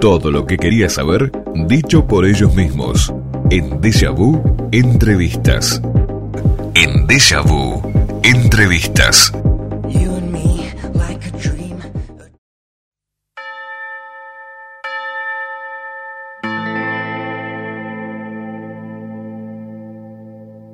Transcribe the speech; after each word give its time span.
Todo 0.00 0.30
lo 0.30 0.46
que 0.46 0.56
querías 0.56 0.94
saber, 0.94 1.30
dicho 1.66 2.06
por 2.06 2.24
ellos 2.24 2.54
mismos. 2.54 3.12
En 3.50 3.82
Deja 3.82 4.08
Vu, 4.08 4.40
entrevistas. 4.72 5.82
En 6.74 7.06
Deja 7.06 7.42
Vu, 7.42 7.82
entrevistas. 8.22 9.30
You 9.90 10.14
and 10.14 10.32
me 10.32 10.72
like 10.94 11.22
a 11.26 11.32
dream. 11.38 11.78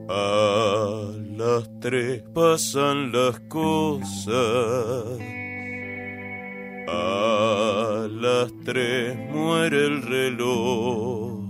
A 0.09 1.11
las 1.37 1.69
tres 1.81 2.23
pasan 2.33 3.11
las 3.11 3.41
cosas. 3.49 5.19
A 6.89 7.26
las 8.11 8.53
tres 8.65 9.17
muere 9.17 9.79
el 9.87 10.03
reloj. 10.03 11.45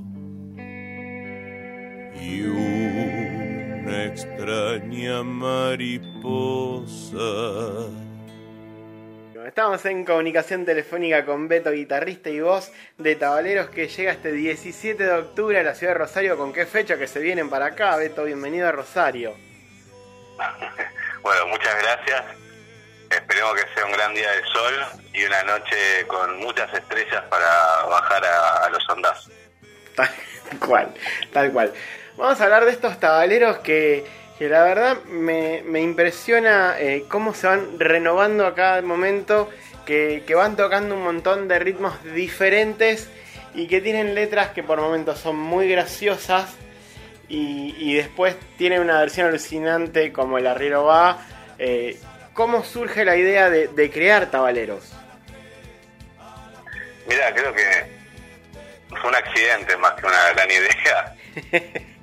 Y 2.20 2.42
una 2.42 4.04
extraña 4.04 5.22
mariposa. 5.22 6.40
Estamos 9.46 9.84
en 9.86 10.04
comunicación 10.04 10.64
telefónica 10.64 11.24
con 11.24 11.48
Beto, 11.48 11.70
guitarrista 11.70 12.28
y 12.30 12.40
voz 12.40 12.72
de 12.98 13.14
Tabaleros, 13.16 13.70
que 13.70 13.88
llega 13.88 14.12
este 14.12 14.32
17 14.32 15.02
de 15.02 15.12
octubre 15.12 15.58
a 15.58 15.62
la 15.62 15.74
ciudad 15.74 15.94
de 15.94 15.98
Rosario. 15.98 16.36
¿Con 16.36 16.52
qué 16.52 16.66
fecha 16.66 16.98
que 16.98 17.06
se 17.06 17.20
vienen 17.20 17.48
para 17.48 17.66
acá? 17.66 17.96
Beto, 17.96 18.24
bienvenido 18.24 18.68
a 18.68 18.72
Rosario. 18.72 19.34
Bueno, 21.22 21.46
muchas 21.48 21.74
gracias. 21.82 22.45
Esperemos 23.36 23.62
que 23.62 23.74
sea 23.74 23.84
un 23.84 23.92
gran 23.92 24.14
día 24.14 24.30
de 24.30 24.42
sol 24.44 24.74
y 25.12 25.24
una 25.24 25.42
noche 25.42 26.06
con 26.06 26.38
muchas 26.38 26.72
estrellas 26.72 27.22
para 27.28 27.84
bajar 27.84 28.24
a, 28.24 28.70
los 28.70 28.88
ondazos. 28.88 29.30
Tal 29.94 30.08
cual, 30.58 30.94
tal 31.34 31.52
cual. 31.52 31.72
Vamos 32.16 32.40
a 32.40 32.44
hablar 32.44 32.64
de 32.64 32.70
estos 32.70 32.98
tabaleros 32.98 33.58
que, 33.58 34.06
que 34.38 34.48
la 34.48 34.62
verdad 34.62 35.02
me, 35.04 35.62
me 35.66 35.82
impresiona 35.82 36.76
eh, 36.78 37.04
cómo 37.10 37.34
se 37.34 37.46
van 37.46 37.78
renovando 37.78 38.46
a 38.46 38.54
cada 38.54 38.80
momento, 38.80 39.50
que, 39.84 40.22
que 40.26 40.34
van 40.34 40.56
tocando 40.56 40.94
un 40.94 41.02
montón 41.02 41.46
de 41.46 41.58
ritmos 41.58 42.02
diferentes 42.04 43.10
y 43.54 43.66
que 43.66 43.82
tienen 43.82 44.14
letras 44.14 44.52
que 44.52 44.62
por 44.62 44.80
momentos 44.80 45.18
son 45.18 45.36
muy 45.36 45.68
graciosas 45.68 46.54
y, 47.28 47.74
y 47.76 47.96
después 47.96 48.34
tienen 48.56 48.80
una 48.80 48.98
versión 48.98 49.26
alucinante 49.26 50.10
como 50.10 50.38
El 50.38 50.46
Arriero 50.46 50.84
Va. 50.84 51.18
Eh, 51.58 51.98
¿Cómo 52.36 52.62
surge 52.62 53.02
la 53.06 53.16
idea 53.16 53.48
de, 53.48 53.68
de 53.68 53.90
crear 53.90 54.30
tabaleros? 54.30 54.92
Mira, 57.08 57.34
creo 57.34 57.54
que 57.54 57.96
fue 58.90 59.08
un 59.08 59.16
accidente 59.16 59.74
más 59.78 59.92
que 59.94 60.06
una 60.06 60.32
gran 60.34 60.50
idea. 60.50 61.16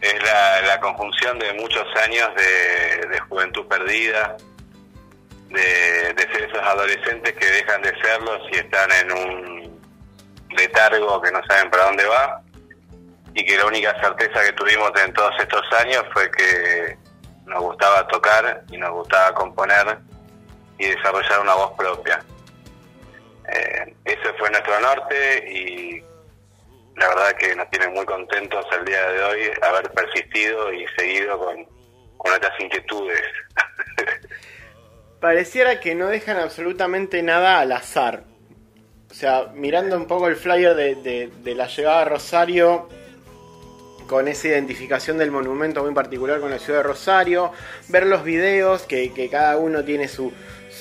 es 0.00 0.22
la, 0.22 0.62
la 0.62 0.80
conjunción 0.80 1.40
de 1.40 1.52
muchos 1.54 1.84
años 2.04 2.28
de, 2.36 3.08
de 3.08 3.20
juventud 3.28 3.66
perdida, 3.66 4.36
de, 5.48 6.12
de 6.12 6.22
ser 6.22 6.44
esos 6.44 6.62
adolescentes 6.62 7.32
que 7.32 7.46
dejan 7.46 7.82
de 7.82 7.92
serlos 8.00 8.42
y 8.52 8.56
están 8.56 8.92
en 8.92 9.12
un 9.12 9.80
letargo 10.56 11.20
que 11.20 11.32
no 11.32 11.40
saben 11.48 11.68
para 11.70 11.86
dónde 11.86 12.04
va 12.04 12.42
y 13.34 13.44
que 13.44 13.56
la 13.56 13.66
única 13.66 14.00
certeza 14.00 14.44
que 14.44 14.52
tuvimos 14.52 14.92
en 15.04 15.12
todos 15.12 15.32
estos 15.40 15.64
años 15.80 16.04
fue 16.12 16.30
que 16.30 16.96
nos 17.46 17.60
gustaba 17.62 18.06
tocar 18.08 18.64
y 18.70 18.76
nos 18.76 18.90
gustaba 18.92 19.34
componer 19.34 19.98
y 20.78 20.86
desarrollar 20.88 21.40
una 21.40 21.54
voz 21.54 21.72
propia. 21.76 22.24
Eh, 23.48 23.94
ese 24.04 24.32
fue 24.38 24.50
nuestro 24.50 24.80
norte 24.80 25.50
y 25.52 26.00
la 26.96 27.08
verdad 27.08 27.32
que 27.38 27.54
nos 27.54 27.68
tiene 27.70 27.88
muy 27.88 28.04
contentos 28.06 28.64
el 28.78 28.84
día 28.84 29.06
de 29.10 29.22
hoy 29.24 29.50
haber 29.62 29.90
persistido 29.90 30.72
y 30.72 30.86
seguido 30.96 31.38
con, 31.38 31.64
con 32.16 32.30
nuestras 32.30 32.58
inquietudes. 32.60 33.20
Pareciera 35.20 35.80
que 35.80 35.94
no 35.94 36.08
dejan 36.08 36.38
absolutamente 36.38 37.22
nada 37.22 37.60
al 37.60 37.72
azar. 37.72 38.24
O 39.10 39.14
sea, 39.14 39.46
mirando 39.54 39.96
un 39.96 40.06
poco 40.06 40.28
el 40.28 40.36
flyer 40.36 40.74
de, 40.74 40.94
de- 40.96 41.30
de 41.42 41.54
la 41.54 41.66
llegada 41.66 42.02
a 42.02 42.04
Rosario, 42.04 42.88
con 44.14 44.28
esa 44.28 44.46
identificación 44.46 45.18
del 45.18 45.32
monumento 45.32 45.82
muy 45.82 45.92
particular 45.92 46.38
con 46.38 46.48
la 46.48 46.60
ciudad 46.60 46.78
de 46.78 46.82
Rosario, 46.84 47.50
ver 47.88 48.06
los 48.06 48.22
videos, 48.22 48.82
que, 48.82 49.28
cada 49.28 49.56
uno 49.56 49.82
tiene 49.82 50.06
su, 50.06 50.32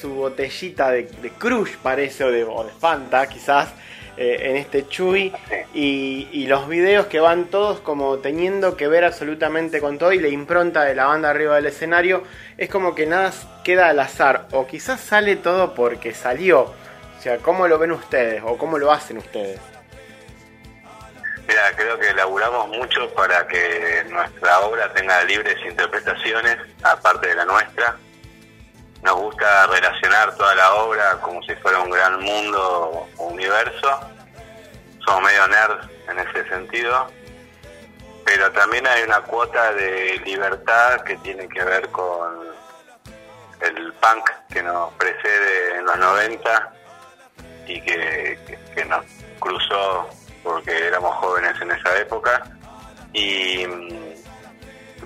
botellita 0.04 0.92
de, 0.92 1.06
de 1.20 1.32
Crush, 1.32 1.78
parece, 1.82 2.26
o 2.26 2.32
de, 2.32 2.44
o 2.44 2.64
Fanta, 2.80 3.26
quizás, 3.26 3.70
eh, 4.18 4.38
en 4.52 4.58
este 4.58 4.88
Chuy, 4.88 5.34
y, 5.74 6.28
y 6.32 6.46
los 6.46 6.68
videos 6.68 7.08
que 7.08 7.20
van 7.20 7.46
todos 7.46 7.80
como 7.80 8.20
teniendo 8.20 8.78
que 8.78 8.88
ver 8.88 9.04
absolutamente 9.04 9.82
con 9.82 9.98
todo, 9.98 10.14
y 10.14 10.20
la 10.20 10.28
impronta 10.28 10.84
de 10.84 10.94
la 10.94 11.06
banda 11.08 11.32
arriba 11.32 11.56
del 11.56 11.66
escenario, 11.66 12.22
es 12.56 12.70
como 12.70 12.94
que 12.94 13.08
nada 13.08 13.34
queda 13.64 13.90
al 13.90 14.00
azar, 14.00 14.46
o 14.52 14.68
quizás 14.68 15.00
sale 15.00 15.38
todo 15.38 15.74
porque 15.74 16.14
salió. 16.14 16.66
O 17.18 17.22
sea, 17.24 17.38
¿cómo 17.40 17.68
lo 17.68 17.80
ven 17.80 17.94
ustedes? 17.94 18.44
¿O 18.46 18.60
cómo 18.60 18.78
lo 18.78 18.92
hacen 18.92 19.18
ustedes? 19.18 19.73
Mira, 21.48 21.76
creo 21.76 22.00
que 22.00 22.10
elaboramos 22.10 22.70
mucho 22.70 23.14
para 23.14 23.46
que 23.48 24.06
nuestra 24.10 24.60
obra 24.62 24.94
tenga 24.94 25.24
libres 25.24 25.58
interpretaciones, 25.66 26.58
aparte 26.84 27.28
de 27.28 27.36
la 27.36 27.46
nuestra. 27.46 27.98
Nos 29.02 29.16
gusta 29.16 29.68
relacionar 29.68 30.34
toda 30.36 30.56
la 30.56 30.74
obra 30.76 31.20
como 31.22 31.44
si 31.44 31.54
fuera 31.56 31.80
un 31.80 31.90
gran 31.90 32.22
mundo 32.22 33.10
o 33.18 33.24
universo. 33.28 34.00
Somos 35.06 35.24
medio 35.24 35.46
nerds 35.50 35.86
en 36.10 36.20
ese 36.20 36.48
sentido. 36.48 37.08
Pero 38.26 38.50
también 38.54 38.88
hay 38.88 39.04
una 39.04 39.20
cuota 39.22 39.74
de 39.74 40.22
libertad 40.24 41.02
que 41.02 41.18
tiene 41.18 41.50
que 41.50 41.62
ver 41.62 41.90
con 41.90 42.40
el 43.60 43.94
punk 43.94 44.30
que 44.50 44.64
nos 44.64 44.94
precede 44.94 45.78
en 45.78 45.86
los 45.86 45.98
90 45.98 46.74
y 47.68 47.82
que- 47.82 48.60
que 48.74 48.86
nos 48.86 49.06
cruzó 49.40 50.10
porque 50.44 50.88
éramos 50.88 51.16
jóvenes 51.16 51.54
en 51.62 51.72
esa 51.72 51.98
época 51.98 52.44
y, 53.14 53.62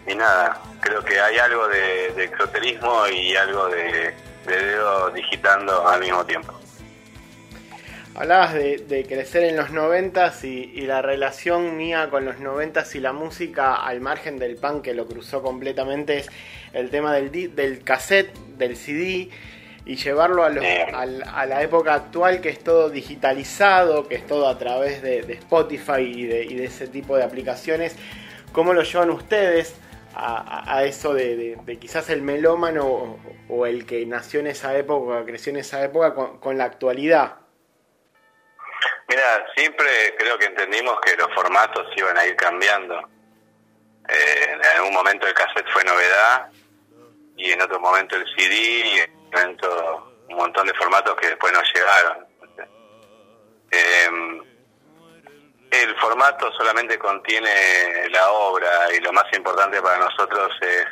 y 0.08 0.16
nada, 0.16 0.62
creo 0.82 1.04
que 1.04 1.20
hay 1.20 1.38
algo 1.38 1.68
de, 1.68 2.24
exoterismo 2.24 3.08
y 3.08 3.36
algo 3.36 3.68
de, 3.68 4.14
de 4.46 4.66
dedo 4.66 5.12
digitando 5.12 5.88
al 5.88 6.02
mismo 6.02 6.26
tiempo. 6.26 6.54
Hablabas 8.16 8.56
de, 8.56 8.78
de 8.78 9.06
crecer 9.06 9.44
en 9.44 9.58
los 9.58 9.70
noventas 9.70 10.44
y, 10.44 10.72
y 10.74 10.88
la 10.88 11.04
relación 11.04 11.78
mía 11.78 12.10
con 12.10 12.26
los 12.26 12.40
noventas 12.40 12.96
y 12.96 13.00
la 13.00 13.14
música 13.14 13.76
al 13.76 14.02
margen 14.02 14.40
del 14.40 14.56
punk 14.56 14.86
que 14.86 14.96
lo 14.96 15.06
cruzó 15.06 15.44
completamente 15.44 16.18
es 16.18 16.30
el 16.74 16.90
tema 16.90 17.14
del, 17.14 17.56
del 17.56 17.84
cassette, 17.84 18.34
del 18.58 18.76
CD 18.76 19.30
y 19.88 19.96
llevarlo 19.96 20.44
a, 20.44 20.50
los- 20.50 20.64
a 20.66 21.46
la 21.46 21.62
época 21.64 21.94
actual 21.94 22.42
que 22.42 22.50
es 22.50 22.64
todo 22.64 22.90
digitalizado, 22.90 24.08
que 24.08 24.16
es 24.16 24.28
todo 24.28 24.48
a 24.50 24.58
través 24.58 25.02
de, 25.02 25.22
de 25.22 25.34
Spotify 25.34 26.02
y 26.02 26.26
de, 26.28 26.44
y 26.44 26.56
de 26.56 26.66
ese 26.66 26.88
tipo 26.88 27.16
de 27.16 27.24
aplicaciones. 27.24 27.96
¿Cómo 28.52 28.74
lo 28.74 28.84
llevan 28.84 29.10
ustedes 29.12 29.76
a, 30.20 30.84
eso 30.84 31.14
de, 31.14 31.36
de- 31.36 31.58
de 31.64 31.78
quizás 31.78 32.10
el 32.10 32.22
melómano 32.24 32.86
o, 32.88 33.20
o 33.50 33.66
el 33.68 33.86
que 33.86 34.04
nació 34.06 34.40
en 34.40 34.48
esa 34.48 34.76
época, 34.78 35.24
creció 35.26 35.52
en 35.52 35.58
esa 35.58 35.84
época 35.84 36.14
con- 36.16 36.40
con 36.40 36.58
la 36.58 36.66
actualidad? 36.66 37.36
Mira, 39.08 39.46
siempre 39.56 39.88
creo 40.18 40.38
que 40.38 40.46
entendimos 40.48 41.00
que 41.02 41.16
los 41.16 41.34
formatos 41.34 41.86
iban 41.96 42.18
a 42.18 42.26
ir 42.26 42.36
cambiando. 42.36 42.96
Eh, 44.10 44.52
en 44.54 44.66
algún 44.78 44.94
momento 44.94 45.28
el 45.28 45.34
cassette 45.34 45.68
fue 45.72 45.84
novedad 45.84 46.50
y 47.38 47.52
en 47.52 47.62
otro 47.62 47.80
momento 47.80 48.16
el 48.16 48.26
CD 48.36 48.56
y 48.56 49.00
un 50.30 50.36
montón 50.36 50.68
de 50.68 50.74
formatos 50.74 51.16
que 51.16 51.28
después 51.30 51.54
nos 51.54 51.64
llegaron. 51.74 52.26
Eh, 53.72 54.42
el 55.72 55.96
formato 55.98 56.52
solamente 56.54 56.98
contiene 56.98 58.10
la 58.10 58.32
obra 58.32 58.94
y 58.94 59.00
lo 59.00 59.12
más 59.12 59.26
importante 59.34 59.82
para 59.82 59.98
nosotros 59.98 60.52
es 60.62 60.86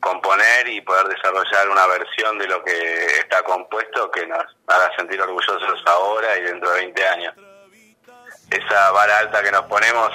componer 0.00 0.68
y 0.68 0.80
poder 0.82 1.08
desarrollar 1.08 1.68
una 1.70 1.86
versión 1.86 2.38
de 2.38 2.46
lo 2.46 2.62
que 2.62 3.06
está 3.18 3.42
compuesto 3.42 4.10
que 4.10 4.26
nos 4.26 4.44
haga 4.66 4.94
sentir 4.96 5.20
orgullosos 5.20 5.82
ahora 5.86 6.36
y 6.38 6.42
dentro 6.42 6.70
de 6.70 6.80
20 6.82 7.08
años. 7.08 7.34
Esa 8.50 8.90
vara 8.92 9.18
alta 9.18 9.42
que 9.42 9.50
nos 9.50 9.64
ponemos 9.64 10.12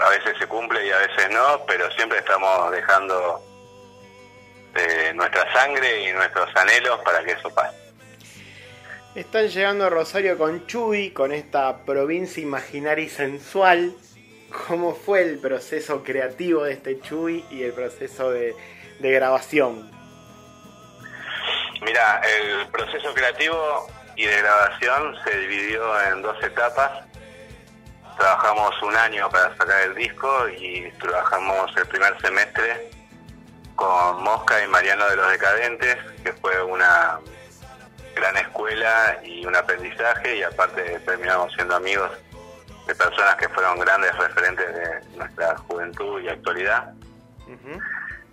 a 0.00 0.08
veces 0.10 0.38
se 0.38 0.46
cumple 0.46 0.86
y 0.86 0.90
a 0.92 0.98
veces 0.98 1.30
no, 1.30 1.64
pero 1.66 1.90
siempre 1.92 2.18
estamos 2.18 2.70
dejando 2.70 3.42
eh, 4.78 5.12
nuestra 5.14 5.52
sangre 5.52 6.08
y 6.08 6.12
nuestros 6.12 6.54
anhelos 6.56 7.00
para 7.04 7.24
que 7.24 7.32
eso 7.32 7.50
pase. 7.50 7.76
Están 9.14 9.48
llegando 9.48 9.84
a 9.86 9.90
Rosario 9.90 10.38
con 10.38 10.66
Chuy, 10.66 11.10
con 11.10 11.32
esta 11.32 11.84
provincia 11.84 12.42
imaginaria 12.42 13.04
y 13.04 13.08
sensual. 13.08 13.94
¿Cómo 14.68 14.94
fue 14.94 15.22
el 15.22 15.38
proceso 15.38 16.02
creativo 16.04 16.64
de 16.64 16.74
este 16.74 17.00
Chuy 17.00 17.44
y 17.50 17.64
el 17.64 17.72
proceso 17.72 18.30
de, 18.30 18.54
de 19.00 19.10
grabación? 19.10 19.90
Mira, 21.82 22.20
el 22.20 22.68
proceso 22.68 23.12
creativo 23.14 23.88
y 24.16 24.24
de 24.24 24.36
grabación 24.38 25.16
se 25.24 25.38
dividió 25.38 26.02
en 26.02 26.22
dos 26.22 26.42
etapas. 26.42 27.04
Trabajamos 28.16 28.82
un 28.82 28.96
año 28.96 29.28
para 29.30 29.56
sacar 29.56 29.82
el 29.82 29.94
disco 29.94 30.48
y 30.48 30.90
trabajamos 31.00 31.76
el 31.76 31.86
primer 31.86 32.20
semestre 32.20 32.97
con 33.78 34.24
Mosca 34.24 34.60
y 34.60 34.66
Mariano 34.66 35.08
de 35.08 35.14
los 35.14 35.30
Decadentes, 35.30 35.96
que 36.24 36.32
fue 36.32 36.60
una 36.64 37.20
gran 38.16 38.36
escuela 38.36 39.20
y 39.22 39.46
un 39.46 39.54
aprendizaje 39.54 40.36
y 40.36 40.42
aparte 40.42 40.98
terminamos 41.06 41.52
siendo 41.54 41.76
amigos 41.76 42.10
de 42.88 42.94
personas 42.96 43.36
que 43.36 43.48
fueron 43.50 43.78
grandes 43.78 44.12
referentes 44.18 44.66
de 44.74 45.16
nuestra 45.16 45.56
juventud 45.58 46.20
y 46.20 46.28
actualidad. 46.28 46.92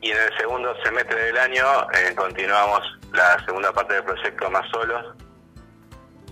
Y 0.01 0.09
en 0.09 0.17
el 0.17 0.35
segundo 0.39 0.75
semestre 0.83 1.25
del 1.25 1.37
año 1.37 1.63
eh, 1.93 2.15
continuamos 2.15 2.81
la 3.13 3.37
segunda 3.45 3.71
parte 3.71 3.93
del 3.93 4.03
proyecto 4.03 4.49
más 4.49 4.67
solos, 4.71 5.15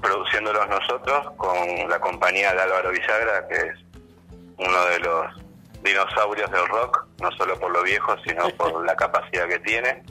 produciéndolos 0.02 0.68
nosotros 0.70 1.32
con 1.38 1.88
la 1.88 2.00
compañía 2.00 2.52
de 2.52 2.62
Álvaro 2.64 2.90
Villagra, 2.90 3.48
que 3.48 3.56
es 3.58 3.80
uno 4.58 4.86
de 4.86 5.00
los 5.02 5.43
dinosaurios 5.84 6.50
del 6.52 6.68
rock, 6.68 7.06
no 7.22 7.32
solo 7.34 7.60
por 7.60 7.72
lo 7.72 7.84
viejo, 7.84 8.16
sino 8.26 8.50
por 8.50 8.86
la 8.86 8.96
capacidad 8.96 9.48
que 9.48 9.60
tiene 9.60 10.04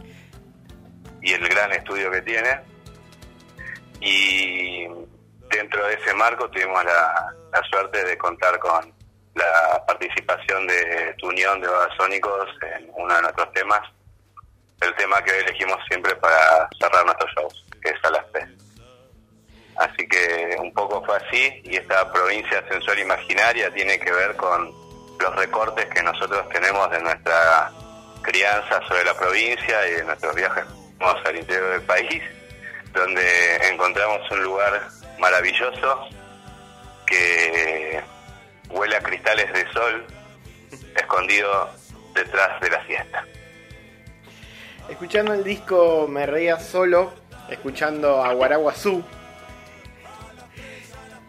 y 1.21 1.33
el 1.33 1.49
gran 1.49 1.73
estudio 1.73 2.11
que 2.11 2.23
tiene. 2.23 2.61
Y 4.01 4.87
dentro 5.51 5.87
de 5.87 5.95
ese 5.95 6.13
marco 6.15 6.51
tuvimos 6.51 6.85
la, 6.85 7.35
la 7.53 7.63
suerte 7.71 8.05
de 8.05 8.19
contar 8.19 8.59
con 8.59 8.93
la 9.35 9.83
participación 9.87 10.67
de 10.67 11.15
tu 11.19 11.29
unión 11.29 11.61
de 11.61 11.69
Babasónicos 11.69 12.49
en 12.77 12.91
uno 12.95 13.15
de 13.15 13.23
nuestros 13.23 13.53
temas, 13.53 13.81
el 14.81 14.95
tema 14.97 15.23
que 15.23 15.39
elegimos 15.39 15.79
siempre 15.89 16.15
para 16.17 16.69
cerrar 16.79 17.05
nuestros 17.05 17.31
shows, 17.37 17.67
que 17.81 17.91
es 17.91 18.05
a 18.05 18.11
las. 18.11 18.23
Así 19.77 20.07
que 20.07 20.57
un 20.59 20.73
poco 20.75 21.03
fue 21.05 21.17
así 21.17 21.63
y 21.65 21.77
esta 21.77 22.11
provincia 22.13 22.63
sensual 22.69 22.99
imaginaria 22.99 23.73
tiene 23.73 23.99
que 23.99 24.13
ver 24.13 24.37
con 24.37 24.71
los 25.23 25.35
recortes 25.37 25.87
que 25.87 26.03
nosotros 26.03 26.49
tenemos 26.51 26.91
de 26.91 27.01
nuestra 27.01 27.71
crianza 28.23 28.81
sobre 28.89 29.05
la 29.05 29.15
provincia 29.15 29.89
y 29.89 29.93
de 29.93 30.05
nuestros 30.05 30.35
viajes 30.35 30.65
al 31.25 31.37
interior 31.37 31.71
del 31.71 31.83
país, 31.83 32.23
donde 32.93 33.57
encontramos 33.69 34.21
un 34.31 34.43
lugar 34.43 34.89
maravilloso 35.19 36.09
que 37.07 38.01
huele 38.71 38.97
a 38.97 39.01
cristales 39.01 39.53
de 39.53 39.73
sol 39.73 40.07
escondido 40.97 41.71
detrás 42.15 42.61
de 42.61 42.71
la 42.71 42.87
siesta. 42.87 43.25
Escuchando 44.89 45.35
el 45.35 45.45
disco 45.45 46.07
Me 46.09 46.27
Reía 46.27 46.59
Solo, 46.59 47.13
escuchando 47.49 48.23
a 48.23 48.33
Guaraguazú. 48.33 49.05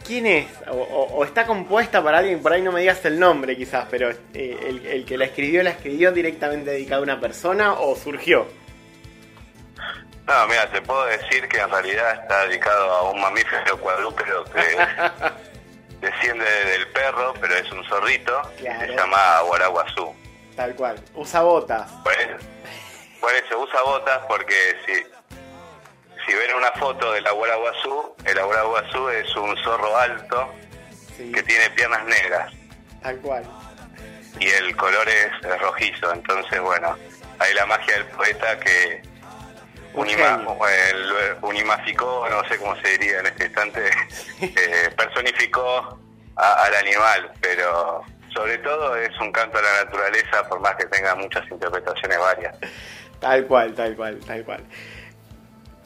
¿Quién 0.05 0.25
es? 0.27 0.47
O, 0.67 0.73
o- 0.75 1.13
o 1.17 1.23
está 1.23 1.45
compuesta 1.45 2.03
para 2.03 2.17
alguien, 2.19 2.41
por 2.41 2.51
ahí 2.53 2.61
no 2.61 2.71
me 2.71 2.81
digas 2.81 3.03
el 3.05 3.19
nombre 3.19 3.55
quizás, 3.55 3.85
pero 3.89 4.09
eh, 4.09 4.15
el, 4.67 4.85
el 4.85 5.05
que 5.05 5.17
la 5.17 5.25
escribió, 5.25 5.63
la 5.63 5.69
escribió 5.71 6.11
directamente 6.11 6.71
dedicada 6.71 7.00
a 7.00 7.03
una 7.03 7.19
persona 7.19 7.73
o 7.73 7.95
surgió. 7.95 8.45
No, 10.27 10.47
mira, 10.47 10.69
te 10.71 10.81
puedo 10.81 11.05
decir 11.05 11.47
que 11.50 11.59
en 11.59 11.69
realidad 11.69 12.21
está 12.21 12.45
dedicado 12.47 12.91
a 12.91 13.11
un 13.11 13.19
mamífero 13.21 13.77
cuadrúpedo 13.79 14.45
que 14.45 14.61
desciende 16.01 16.45
del 16.45 16.88
perro, 16.89 17.33
pero 17.41 17.55
es 17.55 17.69
un 17.71 17.83
zorrito, 17.85 18.41
y 18.57 18.61
Claro. 18.61 18.79
se 18.88 18.95
llama 18.95 19.41
Guaraguazú. 19.41 20.13
Tal 20.55 20.75
cual. 20.75 20.95
Usa 21.15 21.41
botas. 21.41 21.89
Por 22.03 22.13
eso, 22.13 22.45
por 23.19 23.33
eso 23.33 23.59
usa 23.59 23.81
botas 23.83 24.19
porque 24.27 24.53
si, 24.85 24.94
si 26.33 26.39
ven 26.47 26.56
una 26.56 26.71
foto 26.74 27.12
del 27.13 27.25
Aguaraguazú, 27.27 28.15
el 28.25 28.39
Aguaraguazú 28.39 29.09
es 29.09 29.35
un 29.35 29.56
zorro 29.63 29.95
alto 29.97 30.51
Sí, 31.15 31.31
que 31.31 31.44
tiene 31.44 31.69
piernas 31.71 32.03
negras 32.06 32.51
tal 33.03 33.18
cual. 33.18 33.44
y 34.39 34.47
el 34.47 34.75
color 34.75 35.07
es, 35.07 35.27
es 35.45 35.62
rojizo. 35.62 36.12
Entonces, 36.12 36.59
bueno, 36.59 36.97
hay 37.38 37.53
la 37.53 37.65
magia 37.68 37.94
del 37.95 38.06
poeta 38.07 38.59
que 38.59 39.01
Un 39.94 40.01
unima, 40.07 40.38
lo 40.38 41.47
unimaficó, 41.47 42.27
no 42.30 42.44
sé 42.50 42.57
cómo 42.57 42.75
se 42.81 42.97
diría 42.97 43.19
en 43.19 43.27
este 43.27 43.45
instante, 43.45 43.91
eh, 44.41 44.89
personificó 44.97 46.00
a- 46.36 46.63
al 46.63 46.75
animal, 46.77 47.31
pero 47.41 48.03
sobre 48.33 48.57
todo 48.57 48.95
es 48.95 49.15
un 49.19 49.31
canto 49.31 49.59
a 49.59 49.62
la 49.62 49.83
naturaleza, 49.83 50.50
por 50.50 50.59
más 50.62 50.75
que 50.77 50.86
tenga 50.88 51.13
muchas 51.13 51.44
interpretaciones 51.51 52.18
varias. 52.18 52.57
Tal 53.19 53.45
cual, 53.45 53.74
tal 53.75 53.95
cual, 53.95 54.19
tal 54.25 54.44
cual. 54.44 54.63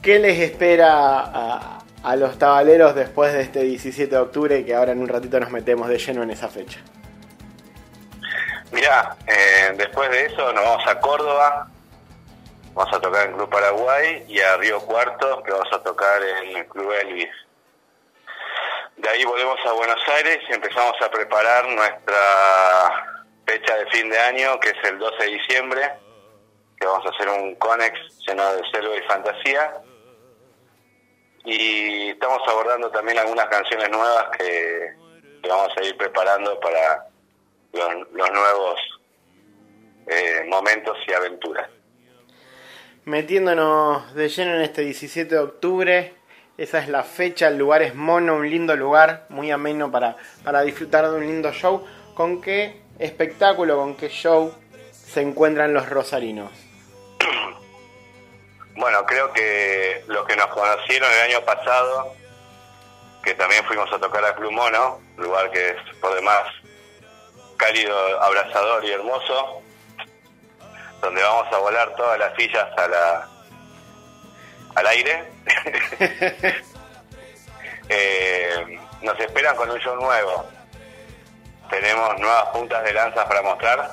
¿Qué 0.02 0.20
les 0.20 0.40
espera 0.40 1.20
a, 1.20 1.80
a 2.04 2.16
los 2.16 2.38
tabaleros 2.40 2.96
después 2.96 3.34
de 3.34 3.42
este 3.42 3.64
17 3.64 4.10
de 4.10 4.22
octubre 4.22 4.66
que 4.66 4.74
ahora 4.74 4.92
en 4.92 5.00
un 5.00 5.08
ratito 5.08 5.40
nos 5.40 5.52
metemos 5.52 5.90
de 5.90 5.98
lleno 5.98 6.24
en 6.24 6.32
esa 6.32 6.48
fecha? 6.48 6.80
Mirá, 8.72 9.16
eh, 9.26 9.74
después 9.76 10.10
de 10.12 10.26
eso 10.26 10.52
nos 10.54 10.64
vamos 10.64 10.88
a 10.88 11.00
Córdoba, 11.00 11.68
vamos 12.74 12.94
a 12.94 13.00
tocar 13.00 13.28
en 13.28 13.34
Club 13.34 13.50
Paraguay 13.50 14.26
y 14.28 14.40
a 14.40 14.58
Río 14.58 14.80
Cuarto, 14.82 15.42
que 15.44 15.52
vamos 15.52 15.70
a 15.72 15.82
tocar 15.82 16.22
en 16.22 16.58
el 16.58 16.68
Club 16.68 16.92
Elvis. 16.92 17.30
De 18.98 19.10
ahí 19.10 19.24
volvemos 19.24 19.58
a 19.66 19.72
Buenos 19.72 20.02
Aires 20.16 20.40
y 20.50 20.54
empezamos 20.54 20.96
a 21.02 21.10
preparar 21.10 21.66
nuestra 21.68 23.24
fecha 23.46 23.76
de 23.76 23.86
fin 23.88 24.10
de 24.10 24.20
año, 24.20 24.60
que 24.60 24.70
es 24.70 24.90
el 24.90 25.00
12 25.00 25.24
de 25.24 25.30
diciembre, 25.32 25.92
que 26.80 26.88
vamos 26.88 27.06
a 27.06 27.10
hacer 27.10 27.30
un 27.30 27.56
Conex 27.56 27.98
lleno 28.28 28.54
de 28.54 28.62
selva 28.72 28.96
y 28.96 29.02
fantasía. 29.04 29.74
Y 31.48 32.10
estamos 32.10 32.42
abordando 32.46 32.92
también 32.92 33.18
algunas 33.20 33.48
canciones 33.48 33.90
nuevas 33.90 34.26
que, 34.38 34.92
vamos 35.48 35.72
a 35.78 35.84
ir 35.86 35.96
preparando 35.96 36.60
para 36.60 37.08
los, 37.72 38.12
los 38.12 38.32
nuevos 38.32 38.80
eh, 40.08 40.46
momentos 40.50 40.98
y 41.08 41.14
aventuras. 41.14 41.70
Metiéndonos 43.06 44.14
de 44.14 44.28
lleno 44.28 44.56
en 44.56 44.62
este 44.62 44.82
17 44.82 45.36
de 45.36 45.40
octubre, 45.40 46.16
esa 46.58 46.80
es 46.80 46.90
la 46.90 47.04
fecha, 47.04 47.48
el 47.48 47.58
lugar 47.58 47.82
es 47.82 47.96
mono, 47.96 48.36
un 48.36 48.50
lindo 48.50 48.76
lugar, 48.76 49.26
muy 49.30 49.50
ameno 49.50 49.90
para, 49.90 50.18
para 50.44 50.64
disfrutar 50.64 51.10
de 51.10 51.16
un 51.16 51.28
lindo 51.28 51.54
show. 51.54 51.86
¿Con 52.14 52.42
qué 52.42 52.82
espectáculo, 53.00 53.78
con 53.78 53.96
qué 53.96 54.10
show 54.10 54.54
se 54.92 55.22
encuentran 55.22 55.74
los 55.74 55.88
rosarinos? 55.88 56.67
Bueno, 58.78 59.04
creo 59.08 59.34
que 59.34 60.04
los 60.06 60.24
que 60.28 60.36
nos 60.36 60.48
conocieron 60.48 61.12
el 61.12 61.32
año 61.32 61.42
pasado, 61.42 62.14
que 63.24 63.34
también 63.34 63.66
fuimos 63.66 63.92
a 63.92 63.98
tocar 63.98 64.24
a 64.24 64.36
Club 64.36 64.52
Mono, 64.52 65.02
lugar 65.18 65.50
que 65.50 65.70
es 65.70 65.96
por 66.00 66.14
demás 66.14 66.44
cálido, 67.58 68.22
abrazador 68.22 68.86
y 68.86 68.92
hermoso, 68.92 69.64
donde 71.02 71.24
vamos 71.24 71.52
a 71.52 71.58
volar 71.58 71.96
todas 71.96 72.20
las 72.20 72.36
sillas 72.36 72.68
a 72.78 72.88
la, 72.88 73.28
al 74.76 74.88
aire. 74.88 75.24
Eh, 77.90 78.78
nos 79.02 79.18
esperan 79.18 79.56
con 79.56 79.72
un 79.72 79.80
show 79.80 79.96
nuevo. 79.96 80.46
Tenemos 81.70 82.20
nuevas 82.20 82.50
puntas 82.50 82.84
de 82.84 82.92
lanzas 82.92 83.26
para 83.26 83.42
mostrar. 83.42 83.92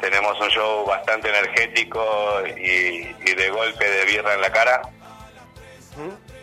Tenemos 0.00 0.40
un 0.40 0.48
show 0.48 0.86
bastante 0.86 1.28
energético 1.28 2.42
y, 2.56 3.14
y 3.26 3.34
de 3.34 3.50
golpe 3.50 3.88
de 3.88 4.04
birra 4.06 4.34
en 4.34 4.40
la 4.40 4.52
cara. 4.52 4.82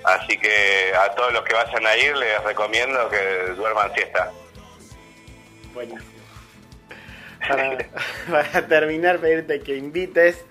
Así 0.03 0.38
que 0.38 0.93
a 0.93 1.09
todos 1.15 1.31
los 1.33 1.43
que 1.43 1.53
vayan 1.53 1.85
a 1.85 1.95
ir 1.97 2.15
les 2.17 2.43
recomiendo 2.43 3.09
que 3.09 3.53
duerman 3.55 3.93
siesta. 3.93 4.29
Bueno, 5.74 5.95
para, 7.47 7.77
para 8.29 8.67
terminar, 8.67 9.19
pedirte 9.19 9.62
que 9.62 9.77
invites 9.77 10.43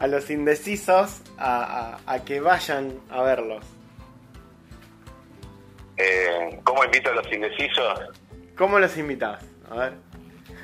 a 0.00 0.06
los 0.06 0.28
indecisos 0.30 1.22
a, 1.38 1.98
a- 2.06 2.12
a 2.14 2.24
que 2.24 2.40
vayan 2.40 3.00
a 3.10 3.22
verlos. 3.22 3.64
Eh, 5.96 6.58
¿Cómo 6.64 6.84
invito 6.84 7.10
a 7.10 7.14
los 7.14 7.32
indecisos? 7.32 8.00
¿Cómo 8.56 8.78
los 8.78 8.96
invitas? 8.96 9.42
A 9.70 9.74
ver. 9.76 9.92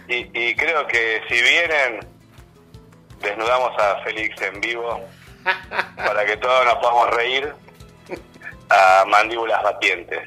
Y, 0.09 0.31
y 0.33 0.55
creo 0.55 0.87
que 0.87 1.23
si 1.29 1.43
vienen, 1.43 2.07
desnudamos 3.21 3.73
a 3.79 4.03
Félix 4.05 4.41
en 4.43 4.61
vivo 4.61 5.01
para 5.97 6.25
que 6.25 6.37
todos 6.37 6.65
nos 6.65 6.75
podamos 6.77 7.11
reír 7.15 7.53
a 8.69 9.05
mandíbulas 9.07 9.63
batientes. 9.63 10.23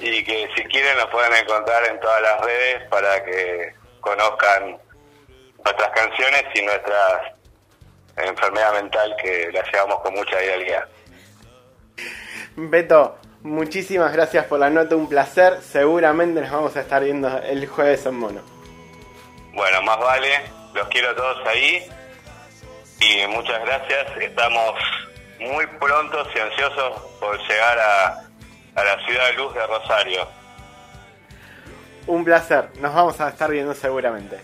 Y 0.00 0.22
que 0.22 0.48
si 0.54 0.64
quieren 0.64 0.96
nos 0.96 1.06
pueden 1.06 1.32
encontrar 1.34 1.84
en 1.86 1.98
todas 2.00 2.22
las 2.22 2.40
redes 2.40 2.88
para 2.88 3.24
que 3.24 3.74
conozcan 4.00 4.78
nuestras 5.64 5.90
canciones 5.90 6.44
y 6.54 6.62
nuestra 6.62 7.36
enfermedad 8.16 8.72
mental 8.74 9.16
que 9.20 9.50
la 9.52 9.62
llevamos 9.70 10.00
con 10.00 10.14
mucha 10.14 10.42
idealidad. 10.42 10.88
Beto, 12.56 13.18
muchísimas 13.48 14.12
gracias 14.12 14.44
por 14.46 14.60
la 14.60 14.70
nota, 14.70 14.96
un 14.96 15.08
placer. 15.08 15.60
Seguramente 15.62 16.40
nos 16.40 16.50
vamos 16.50 16.76
a 16.76 16.80
estar 16.80 17.02
viendo 17.02 17.28
el 17.42 17.66
jueves 17.66 18.06
en 18.06 18.14
Mono. 18.14 18.40
Bueno, 19.52 19.82
más 19.82 19.98
vale, 19.98 20.42
los 20.74 20.86
quiero 20.88 21.10
a 21.10 21.16
todos 21.16 21.46
ahí 21.46 21.82
y 23.00 23.26
muchas 23.28 23.60
gracias. 23.64 24.16
Estamos 24.20 24.74
muy 25.40 25.66
prontos 25.66 26.28
y 26.34 26.38
ansiosos 26.38 27.00
por 27.20 27.38
llegar 27.48 27.78
a, 27.78 28.24
a 28.74 28.84
la 28.84 29.04
ciudad 29.04 29.26
de 29.26 29.32
luz 29.34 29.54
de 29.54 29.66
Rosario. 29.66 30.28
Un 32.06 32.24
placer, 32.24 32.70
nos 32.80 32.94
vamos 32.94 33.20
a 33.20 33.28
estar 33.28 33.50
viendo 33.50 33.74
seguramente. 33.74 34.40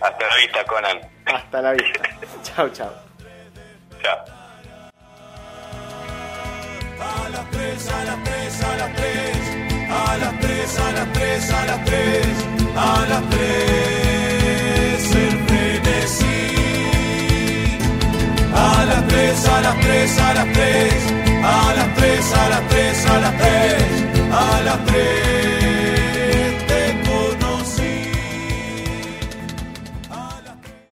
Hasta 0.00 0.26
la 0.26 0.36
vista, 0.36 0.64
Conan. 0.64 1.00
Hasta 1.26 1.62
la 1.62 1.72
vista. 1.72 2.02
chao, 2.42 2.68
chao. 2.70 2.92
Chao. 4.02 4.37
Las 8.78 8.94
tres, 8.94 9.36
a 9.90 10.16
las 10.18 10.38
tres, 10.40 10.78
a 10.78 10.92
las 10.92 11.12
tres, 11.12 11.50
a 11.50 11.66
las 11.66 11.84
tres, 11.84 11.84
a 11.84 11.84
las 11.84 11.84
tres, 11.84 12.26
a 12.76 13.06
las 13.08 13.30
tres, 13.30 15.14
el 15.16 15.38
frenesí. 15.46 16.38
A 18.54 18.84
las 18.84 19.08
tres, 19.08 19.46
a 19.46 19.60
las 19.60 19.80
tres, 19.80 20.18
a 20.18 20.34
las 20.34 20.52
tres, 20.52 20.94
a 21.42 21.74
las 21.74 21.94
tres, 21.96 22.32
a 22.32 22.48
las 22.48 22.68
tres, 22.68 23.06
a 23.06 23.18
las 23.20 23.36
tres. 23.38 23.97